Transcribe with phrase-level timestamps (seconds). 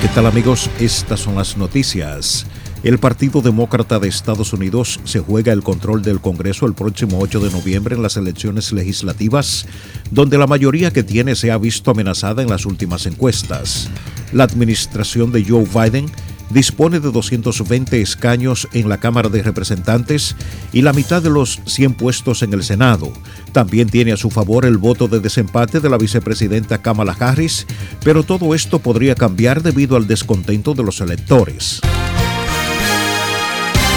[0.00, 0.70] ¿Qué tal amigos?
[0.78, 2.46] Estas son las noticias.
[2.82, 7.40] El Partido Demócrata de Estados Unidos se juega el control del Congreso el próximo 8
[7.40, 9.66] de noviembre en las elecciones legislativas,
[10.12, 13.88] donde la mayoría que tiene se ha visto amenazada en las últimas encuestas.
[14.32, 16.06] La administración de Joe Biden
[16.50, 20.36] dispone de 220 escaños en la Cámara de Representantes
[20.72, 23.12] y la mitad de los 100 puestos en el Senado.
[23.52, 27.66] También tiene a su favor el voto de desempate de la vicepresidenta Kamala Harris,
[28.04, 31.80] pero todo esto podría cambiar debido al descontento de los electores.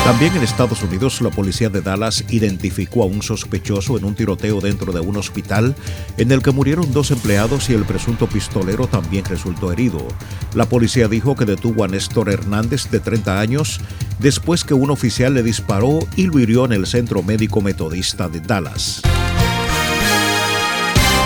[0.04, 4.60] También en Estados Unidos, la policía de Dallas identificó a un sospechoso en un tiroteo
[4.60, 5.76] dentro de un hospital
[6.18, 10.08] en el que murieron dos empleados y el presunto pistolero también resultó herido.
[10.56, 13.82] La policía dijo que detuvo a Néstor Hernández, de 30 años,
[14.18, 18.40] después que un oficial le disparó y lo hirió en el Centro Médico Metodista de
[18.40, 19.02] Dallas.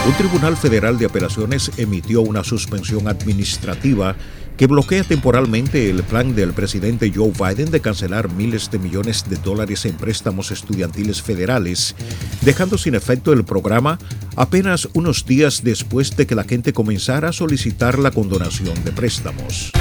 [0.05, 4.17] Un tribunal federal de apelaciones emitió una suspensión administrativa
[4.57, 9.37] que bloquea temporalmente el plan del presidente Joe Biden de cancelar miles de millones de
[9.37, 11.95] dólares en préstamos estudiantiles federales,
[12.41, 13.99] dejando sin efecto el programa
[14.35, 19.71] apenas unos días después de que la gente comenzara a solicitar la condonación de préstamos.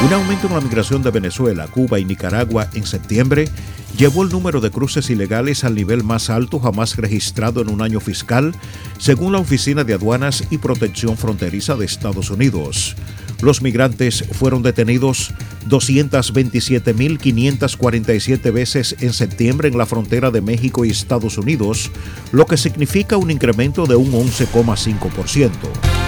[0.00, 3.48] Un aumento en la migración de Venezuela, Cuba y Nicaragua en septiembre
[3.96, 7.98] llevó el número de cruces ilegales al nivel más alto jamás registrado en un año
[7.98, 8.54] fiscal,
[8.98, 12.94] según la Oficina de Aduanas y Protección Fronteriza de Estados Unidos.
[13.42, 15.32] Los migrantes fueron detenidos
[15.68, 21.90] 227.547 veces en septiembre en la frontera de México y Estados Unidos,
[22.30, 26.07] lo que significa un incremento de un 11,5%.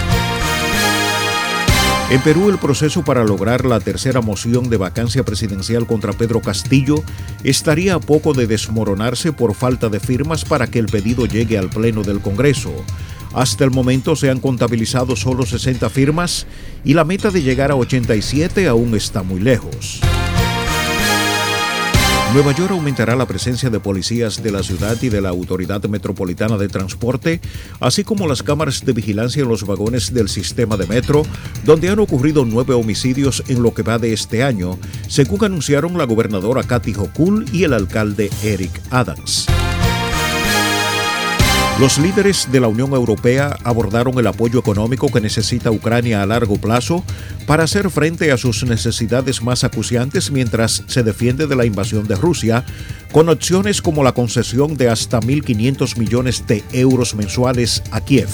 [2.11, 6.95] En Perú, el proceso para lograr la tercera moción de vacancia presidencial contra Pedro Castillo
[7.45, 11.69] estaría a poco de desmoronarse por falta de firmas para que el pedido llegue al
[11.69, 12.73] Pleno del Congreso.
[13.33, 16.47] Hasta el momento se han contabilizado solo 60 firmas
[16.83, 20.01] y la meta de llegar a 87 aún está muy lejos.
[22.33, 26.57] Nueva York aumentará la presencia de policías de la ciudad y de la Autoridad Metropolitana
[26.57, 27.41] de Transporte,
[27.81, 31.23] así como las cámaras de vigilancia en los vagones del sistema de metro,
[31.65, 36.05] donde han ocurrido nueve homicidios en lo que va de este año, según anunciaron la
[36.05, 39.47] gobernadora Kathy Hochul y el alcalde Eric Adams.
[41.81, 46.57] Los líderes de la Unión Europea abordaron el apoyo económico que necesita Ucrania a largo
[46.57, 47.03] plazo
[47.47, 52.13] para hacer frente a sus necesidades más acuciantes mientras se defiende de la invasión de
[52.13, 52.63] Rusia,
[53.11, 58.29] con opciones como la concesión de hasta 1.500 millones de euros mensuales a Kiev.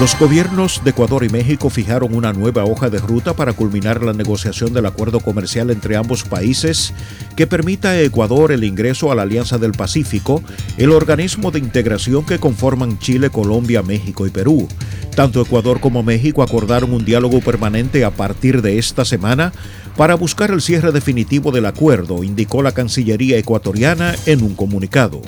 [0.00, 4.12] Los gobiernos de Ecuador y México fijaron una nueva hoja de ruta para culminar la
[4.12, 6.92] negociación del acuerdo comercial entre ambos países
[7.36, 10.42] que permita a Ecuador el ingreso a la Alianza del Pacífico,
[10.76, 14.66] el organismo de integración que conforman Chile, Colombia, México y Perú.
[15.14, 19.52] Tanto Ecuador como México acordaron un diálogo permanente a partir de esta semana
[19.96, 25.20] para buscar el cierre definitivo del acuerdo, indicó la Cancillería ecuatoriana en un comunicado.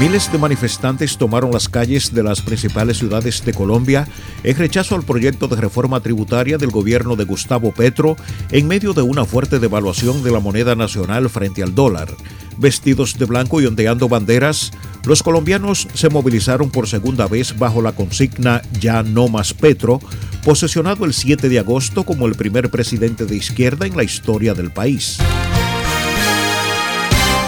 [0.00, 4.08] Miles de manifestantes tomaron las calles de las principales ciudades de Colombia
[4.42, 8.16] en rechazo al proyecto de reforma tributaria del gobierno de Gustavo Petro
[8.50, 12.08] en medio de una fuerte devaluación de la moneda nacional frente al dólar.
[12.56, 14.70] Vestidos de blanco y ondeando banderas,
[15.04, 20.00] los colombianos se movilizaron por segunda vez bajo la consigna Ya no más Petro,
[20.46, 24.70] posesionado el 7 de agosto como el primer presidente de izquierda en la historia del
[24.70, 25.18] país.